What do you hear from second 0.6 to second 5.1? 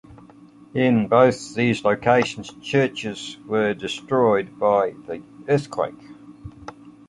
In both of these locations churches were destroyed by